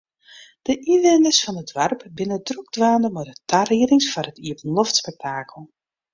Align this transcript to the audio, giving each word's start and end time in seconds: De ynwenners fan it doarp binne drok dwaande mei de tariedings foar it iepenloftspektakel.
De 0.67 0.75
ynwenners 0.93 1.41
fan 1.47 1.59
it 1.61 1.69
doarp 1.73 2.01
binne 2.21 2.39
drok 2.51 2.73
dwaande 2.79 3.11
mei 3.19 3.25
de 3.29 3.35
tariedings 3.51 4.09
foar 4.15 4.27
it 4.31 4.43
iepenloftspektakel. 4.47 5.63